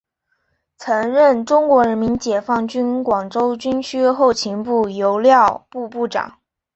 [0.79, 6.39] 曾任中国人民解放军广州军区后勤部油料部部长。